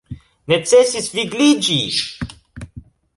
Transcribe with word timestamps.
Necesis 0.53 1.09
vigliĝi! 1.17 1.77